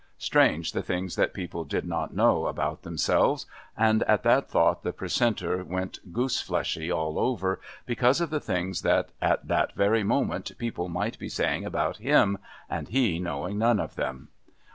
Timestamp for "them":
13.93-14.29